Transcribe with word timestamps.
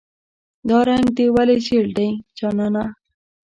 "دا 0.67 0.77
رنګ 0.89 1.05
دې 1.17 1.25
ولې 1.35 1.57
زیړ 1.65 1.85
دی 1.97 2.09
جانانه". 2.37 2.85